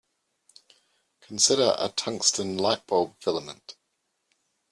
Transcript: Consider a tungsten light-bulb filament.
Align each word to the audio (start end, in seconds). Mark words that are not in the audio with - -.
Consider 1.21 1.75
a 1.77 1.89
tungsten 1.89 2.57
light-bulb 2.57 3.17
filament. 3.19 3.75